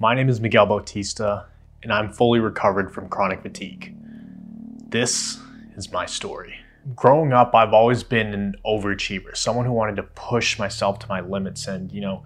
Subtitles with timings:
[0.00, 1.46] My name is Miguel Bautista,
[1.84, 3.94] and I'm fully recovered from chronic fatigue.
[4.88, 5.38] This
[5.76, 6.56] is my story.
[6.96, 11.20] Growing up, I've always been an overachiever, someone who wanted to push myself to my
[11.20, 12.24] limits, and you know,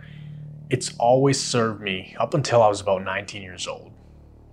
[0.70, 3.92] it's always served me up until I was about 19 years old.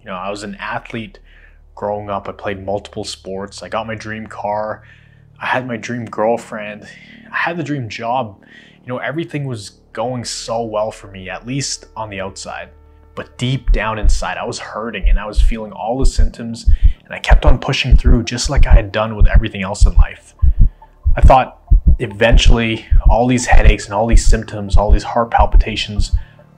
[0.02, 1.20] You know, I was an athlete
[1.74, 2.28] growing up.
[2.28, 3.64] I played multiple sports.
[3.64, 4.84] I got my dream car.
[5.40, 6.86] I had my dream girlfriend.
[7.32, 8.44] I had the dream job.
[8.82, 12.72] You know, everything was going so well for me, at least on the outside.
[13.16, 16.70] But deep down inside, I was hurting and I was feeling all the symptoms,
[17.04, 19.96] and I kept on pushing through just like I had done with everything else in
[19.96, 20.36] life.
[21.16, 21.62] I thought
[22.00, 26.12] eventually all these headaches and all these symptoms, all these heart palpitations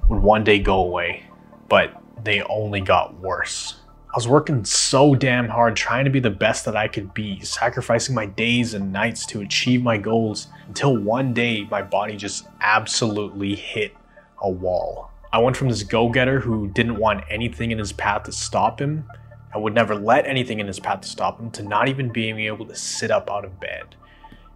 [0.10, 1.26] would one day go away,
[1.70, 3.76] but they only got worse.
[4.08, 7.40] I was working so damn hard trying to be the best that I could be,
[7.42, 12.48] sacrificing my days and nights to achieve my goals until one day my body just
[12.62, 13.96] absolutely hit
[14.42, 15.12] a wall.
[15.38, 18.82] I went from this go getter who didn't want anything in his path to stop
[18.82, 19.06] him
[19.54, 22.40] and would never let anything in his path to stop him to not even being
[22.40, 23.96] able to sit up out of bed.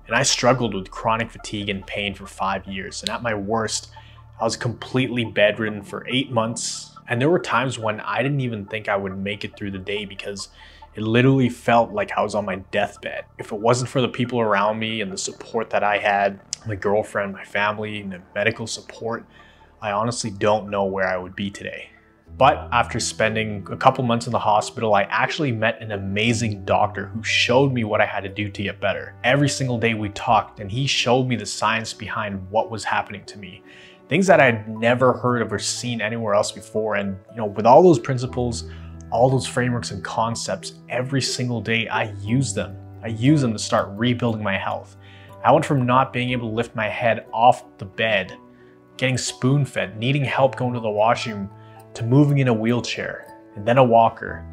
[0.08, 3.02] And I struggled with chronic fatigue and pain for five years.
[3.02, 3.92] And at my worst,
[4.40, 8.66] I was completely bedridden for eight months and there were times when I didn't even
[8.66, 10.48] think I would make it through the day because
[10.96, 13.26] it literally felt like I was on my deathbed.
[13.38, 16.76] If it wasn't for the people around me and the support that I had, my
[16.76, 19.26] girlfriend, my family, and the medical support,
[19.82, 21.90] I honestly don't know where I would be today.
[22.38, 27.08] But after spending a couple months in the hospital, I actually met an amazing doctor
[27.08, 29.16] who showed me what I had to do to get better.
[29.24, 33.26] Every single day we talked, and he showed me the science behind what was happening
[33.26, 33.64] to me
[34.12, 36.96] things that I'd never heard of or seen anywhere else before.
[36.96, 38.66] And, you know, with all those principles,
[39.10, 42.76] all those frameworks and concepts, every single day I use them.
[43.02, 44.98] I use them to start rebuilding my health.
[45.46, 48.38] I went from not being able to lift my head off the bed,
[49.02, 51.50] getting spoon fed, needing help going to the washroom,
[51.96, 54.46] to moving in a wheelchair, and then a walker,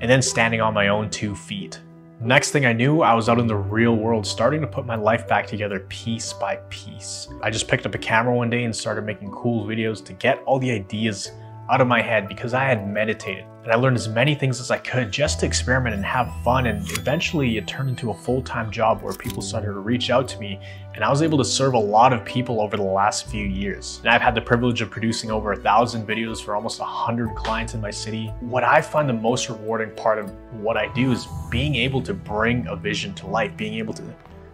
[0.00, 1.78] and then standing on my own two feet.
[2.18, 4.94] Next thing I knew, I was out in the real world, starting to put my
[4.94, 7.28] life back together piece by piece.
[7.42, 10.42] I just picked up a camera one day and started making cool videos to get
[10.46, 11.32] all the ideas
[11.70, 14.72] out of my head because I had meditated and I learned as many things as
[14.72, 18.72] I could just to experiment and have fun and eventually it turned into a full-time
[18.72, 20.58] job where people started to reach out to me
[20.94, 24.00] and I was able to serve a lot of people over the last few years.
[24.02, 27.36] And I've had the privilege of producing over a thousand videos for almost a hundred
[27.36, 28.26] clients in my city.
[28.40, 32.14] What I find the most rewarding part of what I do is being able to
[32.14, 34.02] bring a vision to life, being able to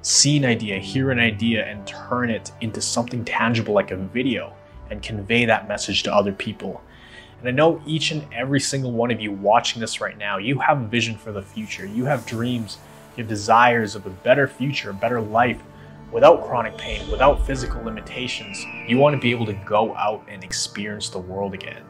[0.03, 4.53] see an idea, hear an idea and turn it into something tangible like a video
[4.91, 6.83] and convey that message to other people.
[7.41, 10.58] And I know each and every single one of you watching this right now, you
[10.58, 11.86] have a vision for the future.
[11.86, 12.78] You have dreams,
[13.16, 15.60] you have desires of a better future, a better life
[16.12, 18.64] without chronic pain, without physical limitations.
[18.88, 21.82] You want to be able to go out and experience the world again.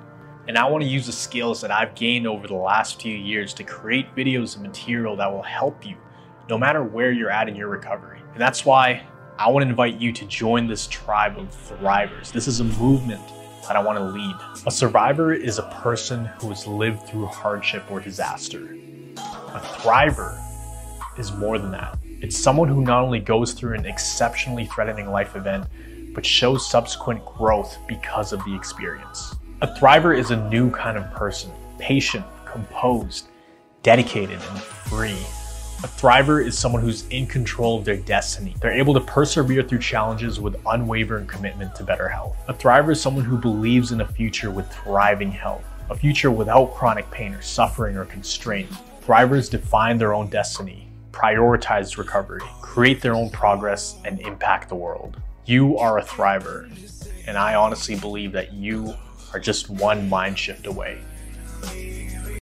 [0.49, 3.53] And I want to use the skills that I've gained over the last few years
[3.55, 5.97] to create videos and material that will help you
[6.49, 8.21] no matter where you're at in your recovery.
[8.33, 9.05] And that's why
[9.39, 12.31] I want to invite you to join this tribe of thrivers.
[12.31, 13.23] This is a movement
[13.67, 14.37] that I want to lead.
[14.67, 18.77] A survivor is a person who has lived through hardship or disaster.
[19.17, 20.39] A thriver
[21.19, 21.99] is more than that.
[22.21, 25.67] It's someone who not only goes through an exceptionally threatening life event,
[26.15, 29.35] but shows subsequent growth because of the experience.
[29.63, 33.29] A thriver is a new kind of person, patient, composed,
[33.83, 35.19] dedicated, and free.
[35.85, 38.57] A thriver is someone who's in control of their destiny.
[38.61, 42.35] They're able to persevere through challenges with unwavering commitment to better health.
[42.49, 46.75] A thriver is someone who believes in a future with thriving health, a future without
[46.75, 48.71] chronic pain or suffering or constraint.
[49.05, 55.21] Thrivers define their own destiny, prioritize recovery, create their own progress, and impact the world.
[55.45, 56.71] You are a thriver,
[57.27, 58.95] and I honestly believe that you
[59.35, 61.03] are just one mind shift away.